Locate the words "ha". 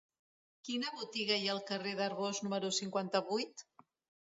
1.51-1.51